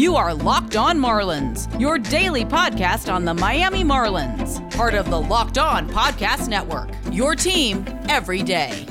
[0.00, 5.20] You are Locked On Marlins, your daily podcast on the Miami Marlins, part of the
[5.20, 6.88] Locked On Podcast Network.
[7.12, 8.86] Your team every day.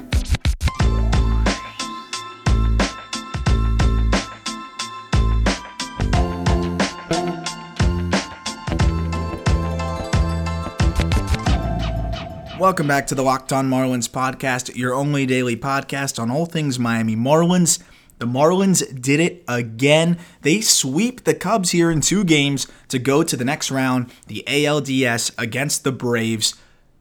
[12.59, 16.77] Welcome back to the Locked On Marlins podcast, your only daily podcast on all things
[16.77, 17.79] Miami Marlins.
[18.19, 20.17] The Marlins did it again.
[20.41, 24.43] They sweep the Cubs here in two games to go to the next round, the
[24.45, 26.53] ALDS against the Braves.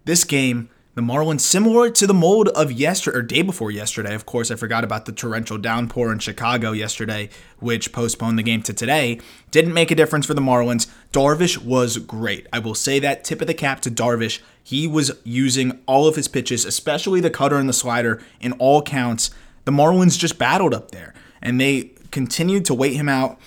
[0.05, 4.15] This game, the Marlins, similar to the mold of yesterday or day before yesterday.
[4.15, 8.63] Of course, I forgot about the torrential downpour in Chicago yesterday, which postponed the game
[8.63, 9.21] to today.
[9.51, 10.87] Didn't make a difference for the Marlins.
[11.13, 12.47] Darvish was great.
[12.53, 14.41] I will say that tip of the cap to Darvish.
[14.63, 18.83] He was using all of his pitches, especially the cutter and the slider, in all
[18.83, 19.31] counts
[19.69, 23.39] the Marlins just battled up there and they continued to wait him out,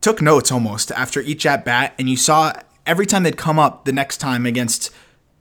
[0.00, 2.52] took notes almost after each at bat, and you saw
[2.86, 4.90] every time they'd come up the next time against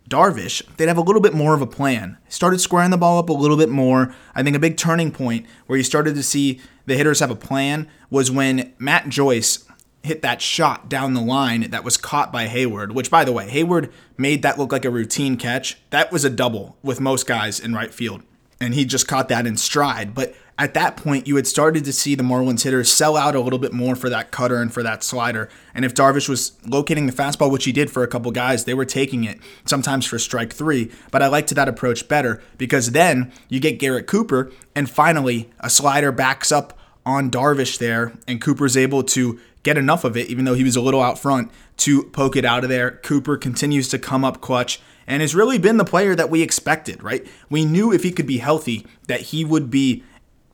[0.08, 2.20] Darvish, they'd have a little bit more of a plan.
[2.28, 4.14] Started squaring the ball up a little bit more.
[4.36, 7.36] I think a big turning point where you started to see the hitters have a
[7.36, 9.66] plan was when Matt Joyce
[10.04, 13.50] hit that shot down the line that was caught by Hayward, which, by the way,
[13.50, 15.80] Hayward made that look like a routine catch.
[15.90, 18.22] That was a double with most guys in right field
[18.62, 20.14] and he just caught that in stride.
[20.14, 23.40] But at that point, you had started to see the Marlins hitters sell out a
[23.40, 25.48] little bit more for that cutter and for that slider.
[25.74, 28.74] And if Darvish was locating the fastball, which he did for a couple guys, they
[28.74, 30.92] were taking it sometimes for strike three.
[31.12, 35.70] But I liked that approach better because then you get Garrett Cooper, and finally a
[35.70, 40.46] slider backs up on Darvish there, and Cooper's able to get enough of it, even
[40.46, 42.92] though he was a little out front, to poke it out of there.
[42.92, 47.04] Cooper continues to come up clutch and has really been the player that we expected,
[47.04, 47.28] right?
[47.50, 50.04] We knew if he could be healthy that he would be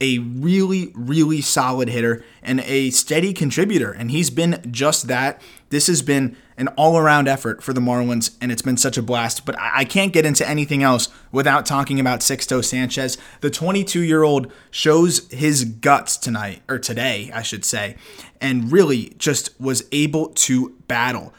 [0.02, 3.92] a really, really solid hitter and a steady contributor.
[3.92, 5.42] And he's been just that.
[5.70, 9.02] This has been an all around effort for the Marlins, and it's been such a
[9.02, 9.46] blast.
[9.46, 13.18] But I can't get into anything else without talking about Sixto Sanchez.
[13.42, 17.98] The 22 year old shows his guts tonight, or today, I should say,
[18.40, 21.34] and really just was able to battle.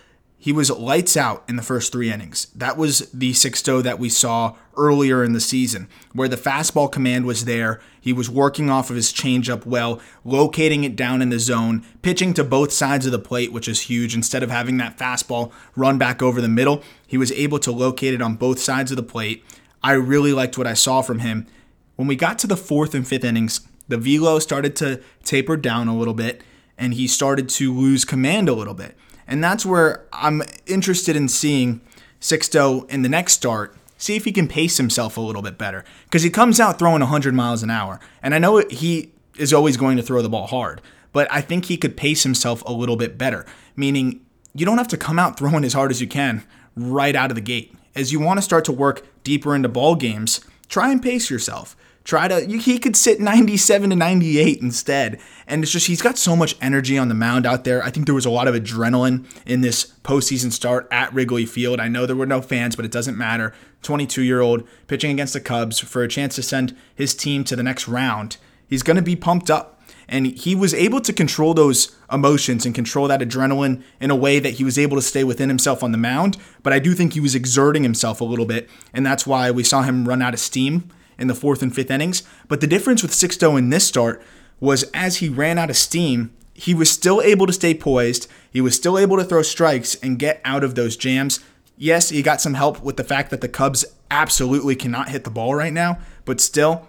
[0.47, 2.47] He was lights out in the first three innings.
[2.55, 7.27] That was the Sixto that we saw earlier in the season, where the fastball command
[7.27, 7.81] was there.
[8.01, 12.33] He was working off of his changeup well, locating it down in the zone, pitching
[12.35, 14.15] to both sides of the plate, which is huge.
[14.15, 18.15] Instead of having that fastball run back over the middle, he was able to locate
[18.15, 19.43] it on both sides of the plate.
[19.83, 21.49] I really liked what I saw from him.
[21.97, 25.89] When we got to the fourth and fifth innings, the velo started to taper down
[25.89, 26.45] a little bit,
[26.79, 28.97] and he started to lose command a little bit.
[29.27, 31.81] And that's where I'm interested in seeing
[32.21, 35.85] Sixto in the next start, see if he can pace himself a little bit better.
[36.05, 38.01] Because he comes out throwing 100 miles an hour.
[38.23, 40.81] And I know he is always going to throw the ball hard,
[41.13, 43.45] but I think he could pace himself a little bit better.
[43.75, 44.21] Meaning,
[44.55, 46.45] you don't have to come out throwing as hard as you can
[46.75, 47.75] right out of the gate.
[47.95, 51.77] As you want to start to work deeper into ball games, try and pace yourself.
[52.07, 55.19] Try to, he could sit 97 to 98 instead.
[55.49, 57.83] And it's just, he's got so much energy on the mound out there.
[57.83, 61.81] I think there was a lot of adrenaline in this postseason start at Wrigley Field.
[61.81, 63.53] I know there were no fans, but it doesn't matter.
[63.83, 67.57] 22 year old pitching against the Cubs for a chance to send his team to
[67.57, 68.37] the next round.
[68.69, 69.83] He's going to be pumped up.
[70.09, 74.39] And he was able to control those emotions and control that adrenaline in a way
[74.39, 76.37] that he was able to stay within himself on the mound.
[76.63, 78.71] But I do think he was exerting himself a little bit.
[78.95, 81.91] And that's why we saw him run out of steam in the fourth and fifth
[81.91, 82.23] innings.
[82.49, 84.23] But the difference with Sixto in this start
[84.61, 88.29] was as he ran out of steam, he was still able to stay poised.
[88.51, 91.41] He was still able to throw strikes and get out of those jams.
[91.77, 95.31] Yes, he got some help with the fact that the Cubs absolutely cannot hit the
[95.31, 96.89] ball right now, but still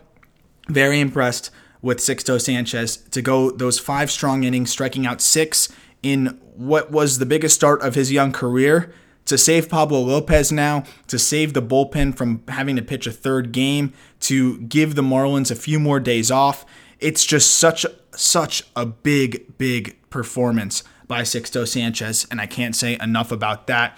[0.69, 1.51] very impressed
[1.81, 5.69] with Sixto Sanchez to go those five strong innings, striking out six
[6.01, 8.93] in what was the biggest start of his young career
[9.27, 13.51] to save Pablo Lopez now, to save the bullpen from having to pitch a third
[13.51, 16.65] game, to give the Marlins a few more days off.
[16.99, 22.97] It's just such such a big big performance by Sixto Sanchez and I can't say
[22.99, 23.97] enough about that.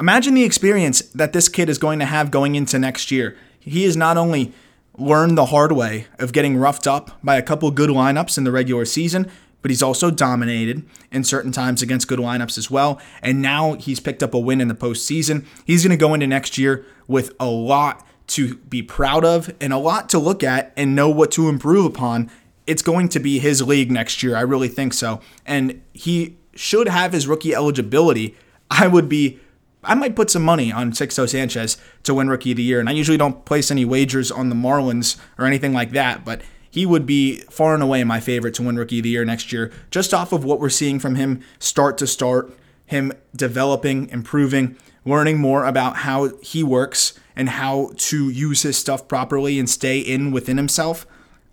[0.00, 3.36] Imagine the experience that this kid is going to have going into next year.
[3.58, 4.52] He has not only
[4.96, 8.52] learned the hard way of getting roughed up by a couple good lineups in the
[8.52, 9.30] regular season,
[9.62, 13.00] but he's also dominated in certain times against good lineups as well.
[13.22, 15.44] And now he's picked up a win in the postseason.
[15.64, 19.72] He's going to go into next year with a lot to be proud of and
[19.72, 22.30] a lot to look at and know what to improve upon.
[22.66, 24.36] It's going to be his league next year.
[24.36, 25.20] I really think so.
[25.46, 28.36] And he should have his rookie eligibility.
[28.70, 29.40] I would be
[29.84, 32.80] I might put some money on Sixto Sanchez to win Rookie of the Year.
[32.80, 36.42] And I usually don't place any wagers on the Marlins or anything like that, but
[36.70, 39.52] he would be far and away my favorite to win Rookie of the Year next
[39.52, 42.52] year, just off of what we're seeing from him start to start,
[42.86, 49.08] him developing, improving, learning more about how he works and how to use his stuff
[49.08, 51.06] properly and stay in within himself.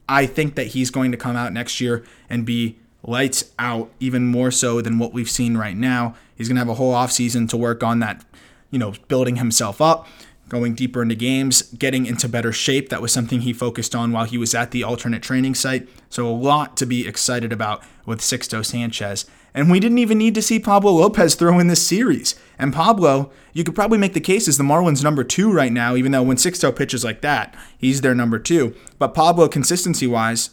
[0.08, 4.28] I think that he's going to come out next year and be lights out even
[4.28, 6.16] more so than what we've seen right now.
[6.36, 8.26] He's going to have a whole offseason to work on that,
[8.72, 10.08] you know, building himself up,
[10.50, 12.90] going deeper into games, getting into better shape.
[12.90, 15.88] That was something he focused on while he was at the alternate training site.
[16.10, 19.26] So a lot to be excited about with Sixto Sanchez.
[19.54, 22.36] And we didn't even need to see Pablo Lopez throw in this series.
[22.60, 25.96] And Pablo, you could probably make the case as the Marlins number two right now,
[25.96, 28.76] even though when Sixto pitches like that, he's their number two.
[29.00, 30.50] But Pablo, consistency wise,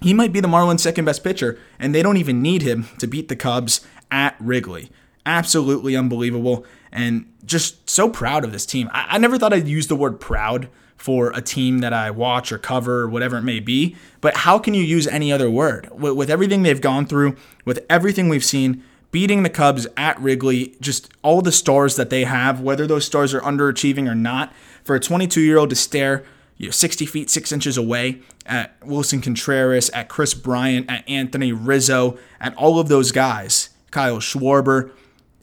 [0.00, 3.06] he might be the Marlins' second best pitcher, and they don't even need him to
[3.06, 3.80] beat the Cubs
[4.10, 4.90] at Wrigley.
[5.26, 8.88] Absolutely unbelievable, and just so proud of this team.
[8.92, 12.50] I, I never thought I'd use the word proud for a team that I watch
[12.50, 13.96] or cover or whatever it may be.
[14.20, 15.88] But how can you use any other word?
[15.92, 18.82] With, with, everything they've gone through, with everything we've seen,
[19.12, 23.32] beating the Cubs at Wrigley, just all the stars that they have, whether those stars
[23.32, 24.52] are underachieving or not,
[24.82, 26.24] for a 22 year old to stare
[26.56, 31.52] you know, 60 feet, 6 inches away at Willson Contreras, at Kris Bryant, at Anthony
[31.52, 34.90] Rizzo, at all of those guys, Kyle Schwarber,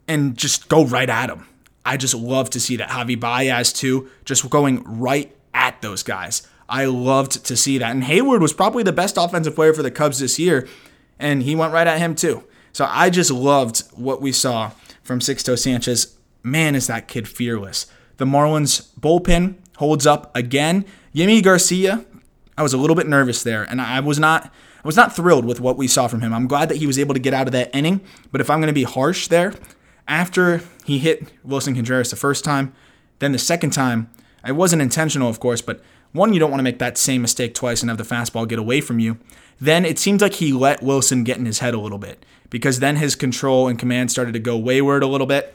[0.08, 1.48] and just go right at them.
[1.86, 2.90] I just love to see that.
[2.90, 6.48] Javi Baez, too, just going right at those guys.
[6.68, 7.92] I loved to see that.
[7.92, 10.68] And Hayward was probably the best offensive player for the Cubs this year,
[11.20, 12.44] and he went right at him, too.
[12.74, 14.72] So I just loved what we saw
[15.04, 16.16] from Sixto Sanchez.
[16.44, 17.88] Man, is that kid fearless.
[18.18, 20.86] The Marlins bullpen holds up again.
[21.14, 22.06] Yimi Garcia,
[22.58, 24.52] I was a little bit nervous there, and I was not
[24.84, 26.34] I was not thrilled with what we saw from him.
[26.34, 28.02] I'm glad that he was able to get out of that inning,
[28.32, 29.54] but if I'm going to be harsh there,
[30.08, 32.74] after he hit Willson Contreras the first time,
[33.20, 34.10] then the second time,
[34.46, 35.82] it wasn't intentional, of course, but
[36.12, 38.60] one, you don't want to make that same mistake twice and have the fastball get
[38.60, 39.18] away from you.
[39.60, 42.80] Then it seems like he let Willson get in his head a little bit because
[42.80, 45.54] then his control and command started to go wayward a little bit.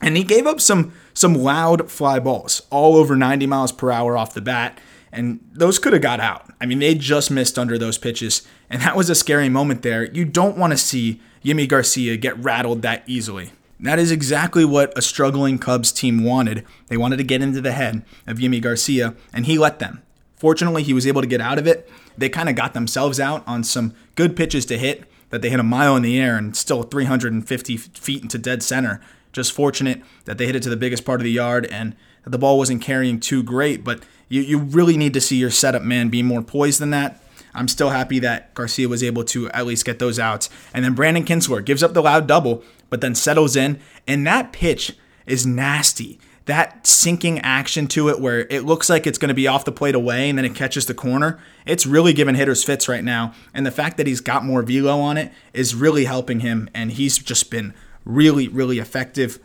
[0.00, 4.16] And he gave up some some loud fly balls all over 90 miles per hour
[4.16, 4.78] off the bat
[5.12, 6.46] and those could have got out.
[6.60, 10.04] I mean, they just missed under those pitches, and that was a scary moment there.
[10.04, 13.52] You don't want to see Yimi Garcia get rattled that easily.
[13.80, 16.64] That is exactly what a struggling Cubs team wanted.
[16.88, 20.02] They wanted to get into the head of Yimi Garcia, and he let them.
[20.36, 21.88] Fortunately, he was able to get out of it.
[22.16, 25.60] They kind of got themselves out on some good pitches to hit that they hit
[25.60, 29.00] a mile in the air and still 350 feet into dead center.
[29.32, 32.30] Just fortunate that they hit it to the biggest part of the yard and that
[32.30, 35.82] the ball wasn't carrying too great, but you, you really need to see your setup
[35.82, 37.22] man be more poised than that.
[37.54, 40.48] I'm still happy that Garcia was able to at least get those outs.
[40.72, 43.80] And then Brandon Kintzler gives up the loud double, but then settles in.
[44.06, 44.96] And that pitch
[45.26, 46.18] is nasty.
[46.46, 49.72] That sinking action to it where it looks like it's going to be off the
[49.72, 51.38] plate away and then it catches the corner.
[51.66, 53.34] It's really giving hitters fits right now.
[53.52, 56.70] And the fact that he's got more velo on it is really helping him.
[56.72, 57.74] And he's just been
[58.06, 59.38] really, really effective.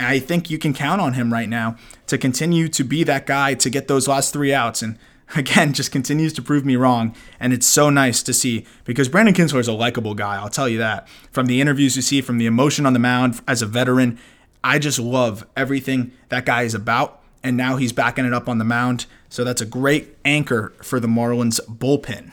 [0.00, 1.76] I think you can count on him right now
[2.08, 4.82] to continue to be that guy to get those last three outs.
[4.82, 4.98] And
[5.36, 7.14] again, just continues to prove me wrong.
[7.38, 10.36] And it's so nice to see because Brandon Kintzler is a likable guy.
[10.36, 11.08] I'll tell you that.
[11.30, 14.18] From the interviews you see, from the emotion on the mound as a veteran,
[14.62, 17.20] I just love everything that guy is about.
[17.42, 19.06] And now he's backing it up on the mound.
[19.28, 22.32] So that's a great anchor for the Marlins bullpen.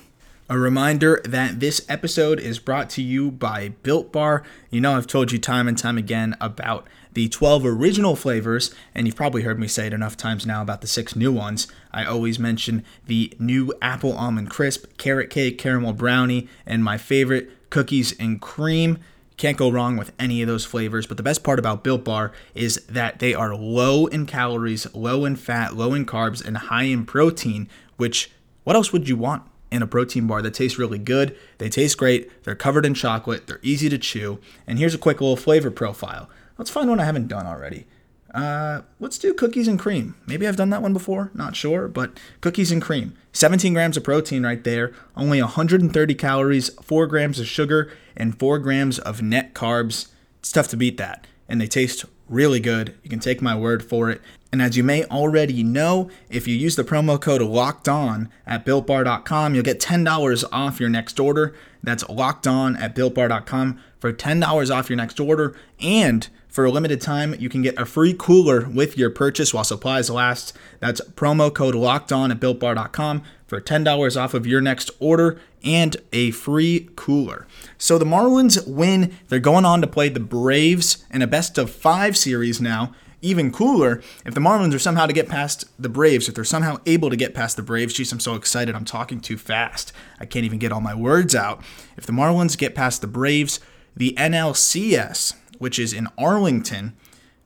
[0.49, 4.43] A reminder that this episode is brought to you by Built Bar.
[4.69, 9.07] You know, I've told you time and time again about the 12 original flavors, and
[9.07, 11.65] you've probably heard me say it enough times now about the six new ones.
[11.91, 17.71] I always mention the new apple almond crisp, carrot cake, caramel brownie, and my favorite,
[17.71, 18.99] cookies and cream.
[19.35, 21.07] Can't go wrong with any of those flavors.
[21.07, 25.25] But the best part about Built Bar is that they are low in calories, low
[25.25, 28.29] in fat, low in carbs, and high in protein, which
[28.63, 29.41] what else would you want?
[29.69, 31.35] in a protein bar that tastes really good.
[31.57, 32.43] They taste great.
[32.43, 33.47] They're covered in chocolate.
[33.47, 34.39] They're easy to chew.
[34.65, 36.29] And here's a quick little flavor profile.
[36.57, 37.85] Let's find one I haven't done already.
[38.33, 40.15] Uh, let's do cookies and cream.
[40.27, 43.15] Maybe I've done that one before, not sure, but cookies and cream.
[43.31, 48.59] 17 grams of protein right there, only 130 calories, 4 grams of sugar, and 4
[48.59, 50.09] grams of net carbs.
[50.39, 51.25] It's tough to beat that.
[51.47, 52.95] And they taste really good.
[53.03, 54.21] You can take my word for it.
[54.51, 58.65] And as you may already know, if you use the promo code locked on at
[58.65, 61.55] builtbar.com, you'll get $10 off your next order.
[61.83, 65.55] That's locked on at builtbar.com for $10 off your next order.
[65.79, 69.63] And for a limited time, you can get a free cooler with your purchase while
[69.63, 70.57] supplies last.
[70.79, 75.95] That's promo code locked on at builtbar.com for $10 off of your next order and
[76.11, 77.45] a free cooler.
[77.77, 79.15] So the Marlins win.
[79.27, 83.51] They're going on to play the Braves in a best of five series now even
[83.51, 87.11] cooler if the Marlins are somehow to get past the Braves, if they're somehow able
[87.11, 87.93] to get past the Braves.
[87.93, 88.73] Jeez, I'm so excited.
[88.73, 89.93] I'm talking too fast.
[90.19, 91.63] I can't even get all my words out.
[91.97, 93.59] If the Marlins get past the Braves,
[93.95, 96.95] the NLCS, which is in Arlington,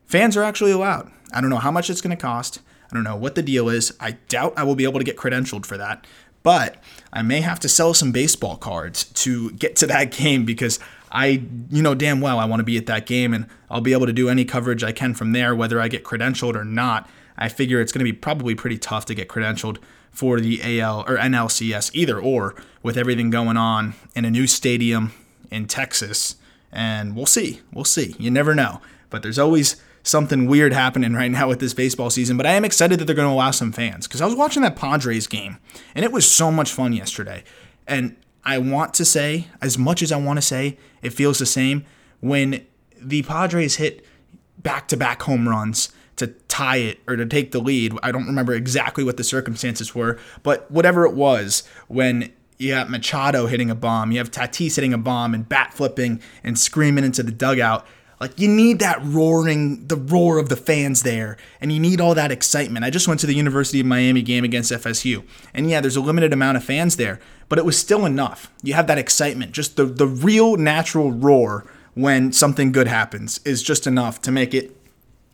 [0.06, 1.12] fans are actually allowed.
[1.34, 2.60] I don't know how much it's going to cost.
[2.92, 3.96] I don't know what the deal is.
[4.00, 6.06] I doubt I will be able to get credentialed for that.
[6.44, 6.82] But
[7.14, 10.80] I may have to sell some baseball cards to get to that game because
[11.12, 13.94] I, you know, damn well I want to be at that game and I'll be
[13.94, 17.10] able to do any coverage I can from there, whether I get credentialed or not.
[17.38, 19.78] I figure it's going to be probably pretty tough to get credentialed
[20.12, 25.14] for the AL or NLCS, either or, with everything going on in a new stadium
[25.50, 26.36] in Texas.
[26.72, 27.62] And we'll see.
[27.74, 28.16] We'll see.
[28.18, 28.82] You never know.
[29.10, 32.66] But there's always something weird happening right now with this baseball season, but I am
[32.66, 35.58] excited that they're going to allow some fans because I was watching that Padres game
[35.94, 37.44] and it was so much fun yesterday.
[37.88, 41.46] And I want to say, as much as I want to say, it feels the
[41.46, 41.86] same
[42.20, 42.66] when
[43.00, 44.06] the Padres hit
[44.58, 47.94] back to back home runs to tie it or to take the lead.
[48.04, 52.90] I don't remember exactly what the circumstances were, but whatever it was, when you have
[52.90, 57.04] Machado hitting a bomb, you have Tatis hitting a bomb and bat flipping and screaming
[57.04, 57.86] into the dugout
[58.22, 62.14] like you need that roaring, the roar of the fans there, and you need all
[62.14, 62.86] that excitement.
[62.86, 65.24] I just went to the University of Miami game against FSU,
[65.56, 68.52] and yeah, there's a limited amount of fans there, but it was still enough.
[68.62, 71.66] You have that excitement, just the the real natural roar
[71.96, 74.78] when something good happens is just enough to make it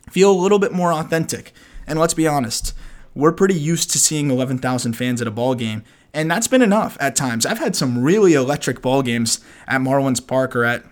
[0.10, 1.52] feel a little bit more authentic.
[1.86, 2.74] And let's be honest,
[3.14, 5.84] we're pretty used to seeing 11,000 fans at a ball game,
[6.14, 7.46] and that's been enough at times.
[7.46, 10.84] I've had some really electric ball games at Marlins Park or at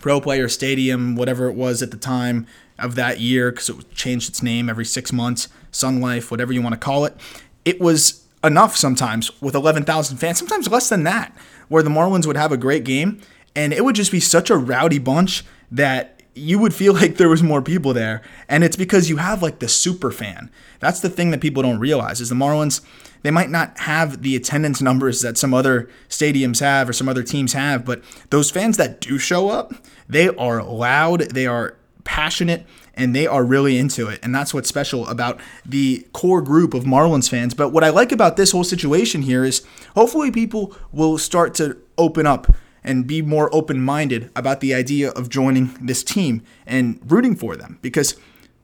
[0.00, 2.46] Pro Player Stadium, whatever it was at the time
[2.78, 6.62] of that year, because it changed its name every six months, Sun Life, whatever you
[6.62, 7.16] want to call it.
[7.64, 11.34] It was enough sometimes with 11,000 fans, sometimes less than that,
[11.68, 13.20] where the Marlins would have a great game
[13.54, 17.28] and it would just be such a rowdy bunch that you would feel like there
[17.28, 18.22] was more people there.
[18.48, 20.50] And it's because you have like the super fan.
[20.80, 22.80] That's the thing that people don't realize is the Marlins
[23.22, 27.22] they might not have the attendance numbers that some other stadiums have or some other
[27.22, 29.72] teams have, but those fans that do show up,
[30.08, 34.18] they are loud, they are passionate, and they are really into it.
[34.22, 37.54] And that's what's special about the core group of Marlins fans.
[37.54, 41.78] But what I like about this whole situation here is hopefully people will start to
[41.96, 42.52] open up
[42.84, 47.56] and be more open minded about the idea of joining this team and rooting for
[47.56, 48.16] them because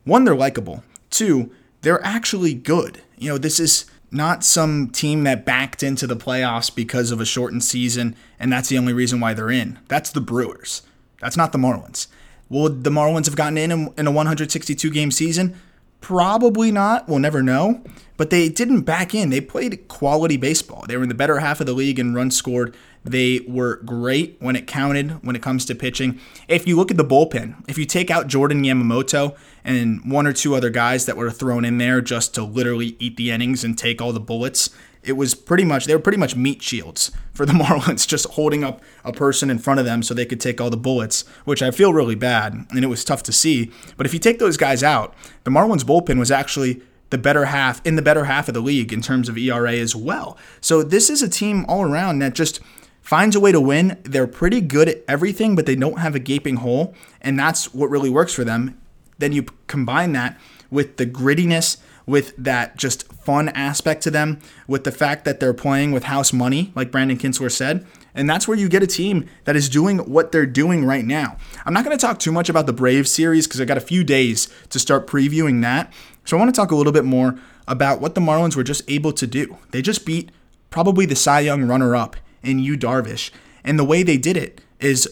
[0.03, 0.83] one, they're likable.
[1.09, 3.01] Two, they're actually good.
[3.17, 7.25] You know, this is not some team that backed into the playoffs because of a
[7.25, 9.79] shortened season and that's the only reason why they're in.
[9.87, 10.81] That's the Brewers.
[11.21, 12.07] That's not the Marlins.
[12.49, 15.55] Would the Marlins have gotten in in a 162 game season?
[16.01, 17.07] Probably not.
[17.07, 17.83] We'll never know.
[18.17, 19.29] But they didn't back in.
[19.29, 20.85] They played quality baseball.
[20.87, 22.75] They were in the better half of the league in runs scored.
[23.03, 26.19] They were great when it counted when it comes to pitching.
[26.47, 30.33] If you look at the bullpen, if you take out Jordan Yamamoto and one or
[30.33, 33.77] two other guys that were thrown in there just to literally eat the innings and
[33.77, 34.69] take all the bullets,
[35.03, 38.63] it was pretty much they were pretty much meat shields for the Marlins, just holding
[38.63, 41.61] up a person in front of them so they could take all the bullets, which
[41.61, 43.71] I feel really bad, and it was tough to see.
[43.97, 45.13] But if you take those guys out,
[45.43, 48.93] the Marlins bullpen was actually the better half in the better half of the league
[48.93, 50.37] in terms of ERA as well.
[50.61, 52.59] So this is a team all around that just
[53.01, 53.99] finds a way to win.
[54.03, 57.89] They're pretty good at everything, but they don't have a gaping hole, and that's what
[57.89, 58.79] really works for them.
[59.17, 60.39] Then you combine that
[60.69, 61.77] with the grittiness
[62.09, 66.33] with that just fun aspect to them, with the fact that they're playing with house
[66.33, 67.85] money, like Brandon Kintzler said.
[68.15, 71.37] And that's where you get a team that is doing what they're doing right now.
[71.65, 73.81] I'm not going to talk too much about the Braves series because I got a
[73.81, 75.93] few days to start previewing that.
[76.25, 77.37] So I want to talk a little bit more
[77.67, 79.57] about what the Marlins were just able to do.
[79.69, 80.31] They just beat
[80.71, 83.29] probably the Cy Young runner up in Yu Darvish.
[83.63, 85.07] And the way they did it is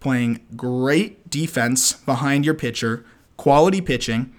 [0.00, 3.06] playing great defense behind your pitcher,
[3.38, 4.34] quality pitching,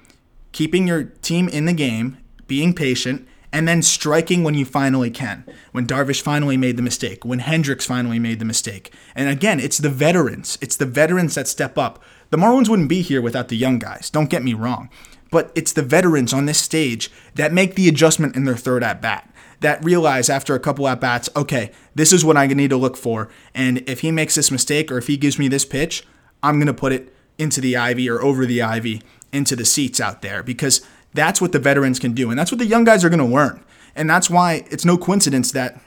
[0.54, 2.18] keeping your team in the game,
[2.48, 5.44] being patient, and then striking when you finally can.
[5.72, 8.92] When Darvish finally made the mistake, when Hendricks finally made the mistake.
[9.16, 10.58] And again, it's the veterans.
[10.60, 12.02] It's the veterans that step up.
[12.32, 14.90] The Marlins wouldn't be here without the young guys, don't get me wrong.
[15.30, 19.02] But it's the veterans on this stage that make the adjustment in their third at
[19.02, 19.30] bat.
[19.62, 22.98] That realize after a couple at bats, okay, this is what I need to look
[22.98, 23.30] for.
[23.54, 26.06] And if he makes this mistake or if he gives me this pitch,
[26.42, 29.02] I'm going to put it into the ivy or over the ivy
[29.34, 30.82] into the seats out there because
[31.13, 32.30] that's what the veterans can do.
[32.30, 33.63] And that's what the young guys are going to learn.
[33.96, 35.82] And that's why it's no coincidence that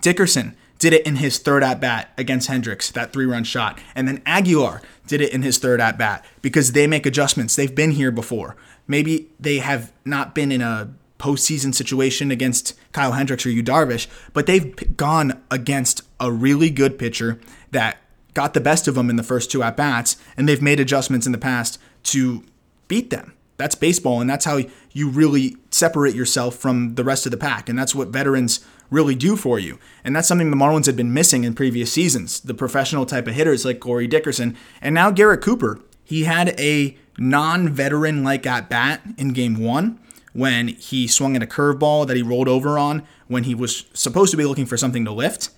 [0.00, 3.78] Dickerson did it in his third at bat against Hendricks, that three run shot.
[3.94, 7.54] And then Aguilar did it in his third at bat because they make adjustments.
[7.54, 8.56] They've been here before.
[8.86, 14.06] Maybe they have not been in a postseason situation against Kyle Hendricks or Yu Darvish,
[14.32, 17.38] but they've gone against a really good pitcher
[17.72, 17.98] that
[18.32, 21.26] got the best of them in the first two at bats, and they've made adjustments
[21.26, 22.42] in the past to
[22.90, 23.32] beat them.
[23.56, 24.60] That's baseball, and that's how
[24.92, 27.68] you really separate yourself from the rest of the pack.
[27.68, 29.78] And that's what veterans really do for you.
[30.02, 33.34] And that's something the Marlins had been missing in previous seasons the professional type of
[33.34, 34.56] hitters like Corey Dickerson.
[34.82, 35.80] And now Garrett Cooper.
[36.02, 40.00] He had a non veteran like at bat in game one
[40.32, 44.30] when he swung at a curveball that he rolled over on when he was supposed
[44.30, 45.50] to be looking for something to lift.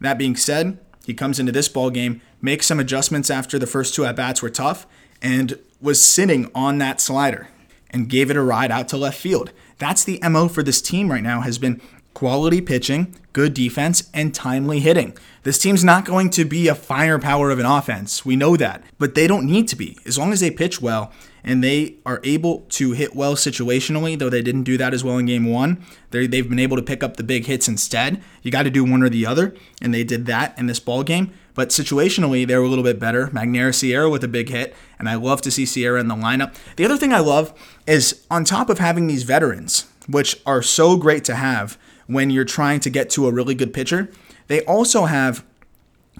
[0.00, 3.94] That being said, he comes into this ball game, makes some adjustments after the first
[3.94, 4.86] two at bats were tough,
[5.22, 7.48] and was sitting on that slider
[7.90, 9.52] and gave it a ride out to left field.
[9.78, 11.80] That's the MO for this team right now has been
[12.14, 15.16] quality pitching, good defense, and timely hitting.
[15.42, 18.24] This team's not going to be a firepower of an offense.
[18.24, 18.82] We know that.
[18.98, 19.98] But they don't need to be.
[20.06, 21.12] As long as they pitch well
[21.44, 25.18] and they are able to hit well situationally, though they didn't do that as well
[25.18, 28.22] in game one, they've been able to pick up the big hits instead.
[28.42, 31.02] You got to do one or the other, and they did that in this ball
[31.02, 31.32] game.
[31.54, 33.28] But situationally, they were a little bit better.
[33.28, 36.54] Magneuris Sierra with a big hit, and I love to see Sierra in the lineup.
[36.76, 37.52] The other thing I love
[37.86, 42.44] is on top of having these veterans, which are so great to have, when you're
[42.44, 44.10] trying to get to a really good pitcher.
[44.46, 45.44] They also have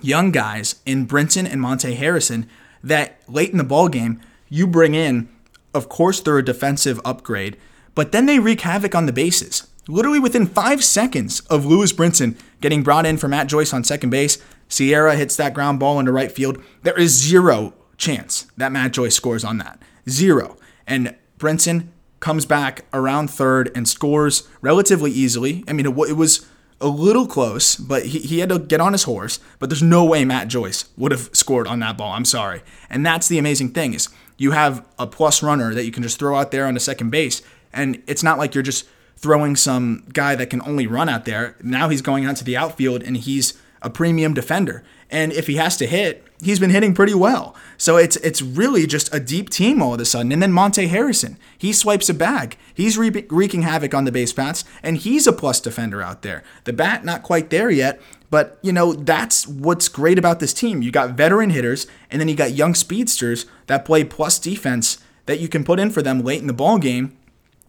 [0.01, 2.49] young guys in Brinson and Monte Harrison
[2.83, 4.21] that late in the ball game
[4.55, 5.29] you bring in.
[5.75, 7.57] Of course, they're a defensive upgrade,
[7.97, 9.67] but then they wreak havoc on the bases.
[9.89, 14.11] Literally within five seconds of Lewis Brinson getting brought in for Matt Joyce on second
[14.11, 16.63] base, Sierra hits that ground ball into right field.
[16.83, 19.83] There is zero chance that Matt Joyce scores on that.
[20.09, 20.57] Zero.
[20.87, 21.89] And Brinson
[22.21, 25.65] comes back around third and scores relatively easily.
[25.67, 26.47] I mean, it, was
[26.81, 29.41] a little close, but he, he had to get on his horse.
[29.59, 32.13] But there's no way Matt Joyce would have scored on that ball.
[32.13, 32.63] I'm sorry.
[32.89, 36.19] And that's the amazing thing is you have a plus runner that you can just
[36.19, 38.87] throw out there on the second base, and it's not like you're just
[39.17, 41.57] throwing some guy that can only run out there.
[41.63, 44.83] Now he's going out to the outfield and he's a premium defender.
[45.11, 47.55] And if he has to hit, he's been hitting pretty well.
[47.77, 50.33] So it's it's really just a deep team all of a sudden.
[50.33, 52.57] And then Monte Harrison, he swipes a bag.
[52.73, 56.43] He's re- wreaking havoc on the base paths, and he's a plus defender out there.
[56.65, 58.01] The bat not quite there yet,
[58.31, 60.83] but you know that's what's great about this team.
[60.83, 65.41] You got veteran hitters, and then you got young speedsters that play plus defense that
[65.41, 67.17] you can put in for them late in the ball game,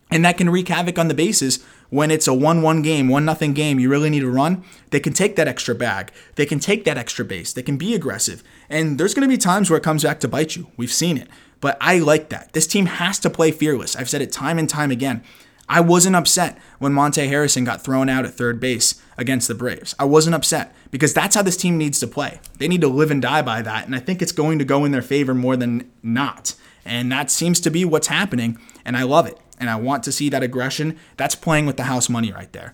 [0.10, 3.80] and that can wreak havoc on the bases when it's a 1-1 game, 1-0 game,
[3.80, 6.12] you really need to run, they can take that extra bag.
[6.36, 7.54] They can take that extra base.
[7.54, 8.44] They can be aggressive.
[8.70, 10.68] And there's going to be times where it comes back to bite you.
[10.78, 11.30] We've seen it.
[11.62, 12.54] But I like that.
[12.54, 13.96] This team has to play fearless.
[13.96, 15.24] I've said it time and time again.
[15.68, 19.96] I wasn't upset when Monte Harrison got thrown out at third base against the Braves.
[19.98, 22.40] I wasn't upset because that's how this team needs to play.
[22.60, 23.86] They need to live and die by that.
[23.86, 26.54] And I think it's going to go in their favor more than not.
[26.86, 28.60] And that seems to be what's happening.
[28.84, 30.98] And I love it and I want to see that aggression.
[31.18, 32.74] That's playing with the house money right there.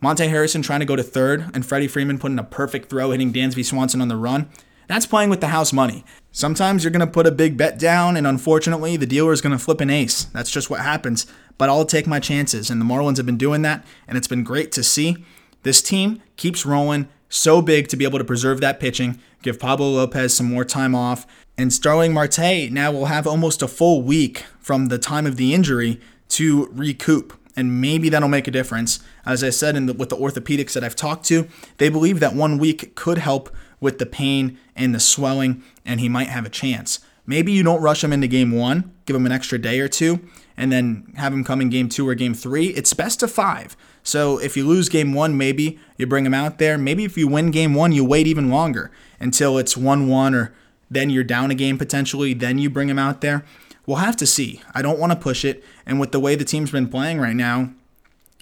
[0.00, 3.32] Monte Harrison trying to go to third and Freddie Freeman putting a perfect throw, hitting
[3.32, 4.48] Dansby Swanson on the run.
[4.86, 6.04] That's playing with the house money.
[6.32, 9.56] Sometimes you're going to put a big bet down, and unfortunately, the dealer is going
[9.56, 10.24] to flip an ace.
[10.24, 11.26] That's just what happens.
[11.58, 14.42] But I'll take my chances, and the Marlins have been doing that, and it's been
[14.42, 15.24] great to see.
[15.62, 19.90] This team keeps rolling, so big to be able to preserve that pitching, give Pablo
[19.90, 24.44] Lopez some more time off, and Starling Marte now will have almost a full week
[24.58, 27.36] from the time of the injury to recoup.
[27.56, 29.00] And maybe that'll make a difference.
[29.26, 32.34] As I said in the, with the orthopedics that I've talked to, they believe that
[32.34, 36.50] one week could help with the pain and the swelling, and he might have a
[36.50, 37.00] chance.
[37.26, 40.20] Maybe you don't rush him into game one, give him an extra day or two,
[40.56, 42.68] and then have him come in game two or game three.
[42.68, 43.76] It's best of five.
[44.02, 46.78] So if you lose game one, maybe you bring him out there.
[46.78, 50.52] Maybe if you win game one, you wait even longer until it's 1 1 or
[50.90, 53.44] then you're down a game potentially, then you bring him out there.
[53.90, 54.62] We'll have to see.
[54.72, 55.64] I don't want to push it.
[55.84, 57.72] And with the way the team's been playing right now,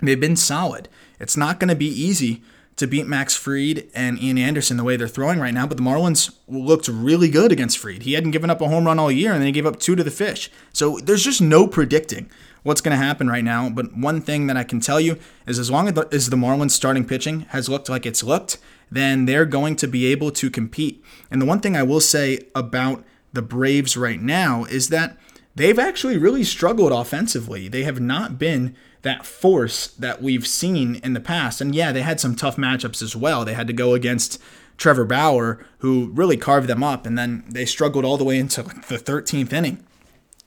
[0.02, 0.90] they've been solid.
[1.18, 2.42] It's not going to be easy
[2.76, 5.82] to beat Max Fried and Ian Anderson the way they're throwing right now, but the
[5.82, 8.02] Marlins looked really good against Fried.
[8.02, 9.96] He hadn't given up a home run all year, and then he gave up two
[9.96, 10.50] to the fish.
[10.74, 12.30] So there's just no predicting
[12.62, 13.70] what's going to happen right now.
[13.70, 17.06] But one thing that I can tell you is as long as the Marlins starting
[17.06, 18.58] pitching has looked like it's looked,
[18.90, 21.02] then they're going to be able to compete.
[21.30, 25.16] And the one thing I will say about the Braves right now is that
[25.58, 27.68] they've actually really struggled offensively.
[27.68, 31.60] They have not been that force that we've seen in the past.
[31.60, 33.44] And yeah, they had some tough matchups as well.
[33.44, 34.40] They had to go against
[34.76, 38.62] Trevor Bauer, who really carved them up, and then they struggled all the way into
[38.62, 39.84] the 13th inning.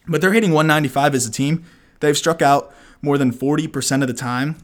[0.07, 1.65] But they're hitting 195 as a team.
[1.99, 4.55] They've struck out more than 40% of the time.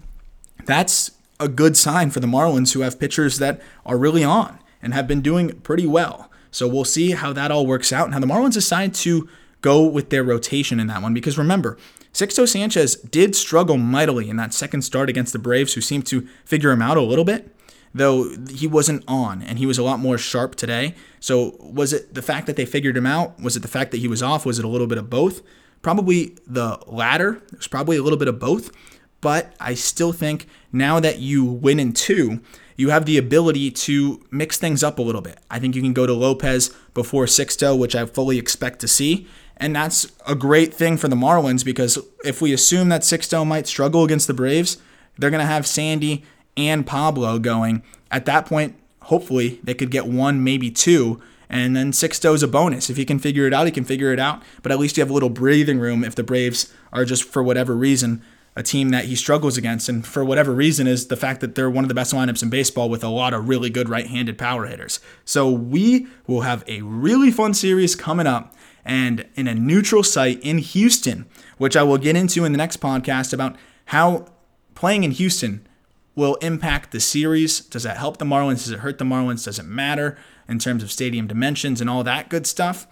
[0.66, 4.94] That's a good sign for the Marlins, who have pitchers that are really on and
[4.94, 6.32] have been doing pretty well.
[6.50, 9.30] So we'll see how that all works out and how the Marlins decide to
[9.68, 11.14] go with their rotation in that one.
[11.14, 11.78] Because remember,
[12.14, 16.26] Sixto Sanchez did struggle mightily in that second start against the Braves, who seemed to
[16.46, 17.54] figure him out a little bit,
[17.94, 20.96] though he wasn't on and he was a lot more sharp today.
[21.20, 23.40] So, was it the fact that they figured him out?
[23.42, 24.46] Was it the fact that he was off?
[24.46, 25.42] Was it a little bit of both?
[25.82, 27.42] Probably the latter.
[27.52, 28.72] There's probably a little bit of both.
[29.20, 32.40] But I still think now that you win in two,
[32.78, 35.40] you have the ability to mix things up a little bit.
[35.50, 39.28] I think you can go to Lopez before Sixto, which I fully expect to see.
[39.58, 43.68] And that's a great thing for the Marlins because if we assume that Sixto might
[43.68, 44.78] struggle against the Braves,
[45.18, 46.24] they're going to have Sandy
[46.56, 47.84] and Pablo going.
[48.12, 51.22] At that point, hopefully, they could get one, maybe two.
[51.50, 52.90] And then Sixto is a bonus.
[52.90, 54.44] If he can figure it out, he can figure it out.
[54.62, 57.42] But at least you have a little breathing room if the Braves are just, for
[57.42, 58.22] whatever reason,
[58.56, 59.88] a team that he struggles against.
[59.88, 62.50] And for whatever reason, is the fact that they're one of the best lineups in
[62.50, 65.00] baseball with a lot of really good right handed power hitters.
[65.24, 68.54] So we will have a really fun series coming up
[68.88, 71.26] and in a neutral site in Houston,
[71.58, 74.28] which I will get into in the next podcast about how
[74.74, 75.68] playing in Houston
[76.16, 77.60] will impact the series.
[77.60, 78.64] Does that help the Marlins?
[78.64, 79.44] Does it hurt the Marlins?
[79.44, 82.88] Does it matter in terms of stadium dimensions and all that good stuff?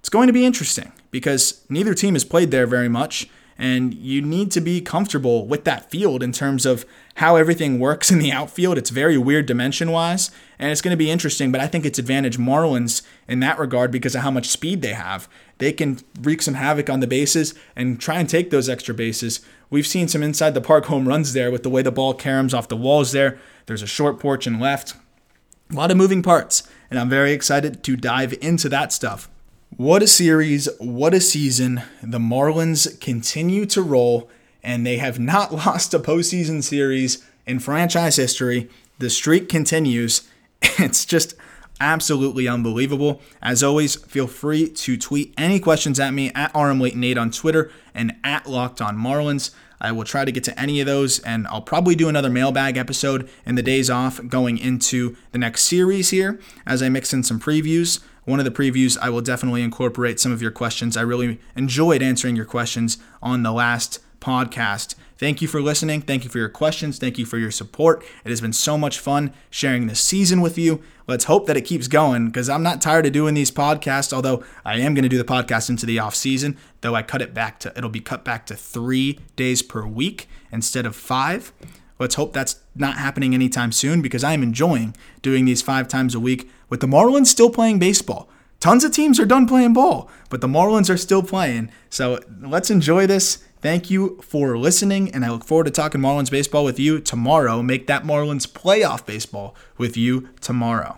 [0.00, 3.28] It's going to be interesting because neither team has played there very much
[3.58, 6.84] and you need to be comfortable with that field in terms of
[7.16, 8.78] how everything works in the outfield.
[8.78, 11.98] It's very weird dimension wise, and it's going to be interesting, but I think it's
[11.98, 15.28] advantage Marlins in that regard because of how much speed they have.
[15.58, 19.40] They can wreak some havoc on the bases and try and take those extra bases.
[19.70, 22.52] We've seen some inside the park home runs there with the way the ball caroms
[22.52, 23.38] off the walls there.
[23.64, 24.94] There's a short porch and left.
[25.70, 29.28] A lot of moving parts, and I'm very excited to dive into that stuff.
[29.74, 31.82] What a series, what a season.
[32.02, 34.30] The Marlins continue to roll,
[34.62, 38.70] and they have not lost a postseason series in franchise history.
[38.98, 40.28] The streak continues.
[40.78, 41.34] It's just
[41.80, 43.20] absolutely unbelievable.
[43.42, 48.16] As always, feel free to tweet any questions at me at RMLateNate on Twitter and
[48.24, 49.50] at Locked On Marlins.
[49.80, 52.78] I will try to get to any of those, and I'll probably do another mailbag
[52.78, 57.22] episode in the days off going into the next series here as I mix in
[57.22, 58.00] some previews.
[58.26, 60.96] One of the previews, I will definitely incorporate some of your questions.
[60.96, 64.96] I really enjoyed answering your questions on the last podcast.
[65.16, 66.02] Thank you for listening.
[66.02, 66.98] Thank you for your questions.
[66.98, 68.04] Thank you for your support.
[68.24, 70.82] It has been so much fun sharing this season with you.
[71.06, 74.44] Let's hope that it keeps going because I'm not tired of doing these podcasts, although
[74.64, 77.32] I am going to do the podcast into the off season, though I cut it
[77.32, 81.52] back to it'll be cut back to 3 days per week instead of 5.
[81.98, 86.14] Let's hope that's not happening anytime soon because I am enjoying doing these 5 times
[86.14, 88.28] a week with the Marlins still playing baseball.
[88.60, 91.70] Tons of teams are done playing ball, but the Marlins are still playing.
[91.90, 93.44] So let's enjoy this.
[93.60, 97.62] Thank you for listening, and I look forward to talking Marlins baseball with you tomorrow.
[97.62, 100.94] Make that Marlins playoff baseball with you tomorrow.